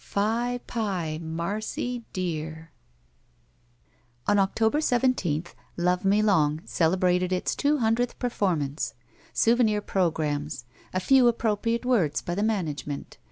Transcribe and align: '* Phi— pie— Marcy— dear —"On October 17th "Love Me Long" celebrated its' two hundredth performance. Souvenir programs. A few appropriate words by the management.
'* 0.01 0.01
Phi— 0.01 0.57
pie— 0.65 1.19
Marcy— 1.39 2.03
dear 2.11 2.71
—"On 4.27 4.39
October 4.39 4.79
17th 4.79 5.53
"Love 5.77 6.03
Me 6.03 6.23
Long" 6.23 6.59
celebrated 6.65 7.31
its' 7.31 7.55
two 7.55 7.77
hundredth 7.77 8.17
performance. 8.17 8.95
Souvenir 9.31 9.79
programs. 9.79 10.65
A 10.91 10.99
few 10.99 11.27
appropriate 11.27 11.85
words 11.85 12.19
by 12.23 12.33
the 12.33 12.41
management. 12.41 13.19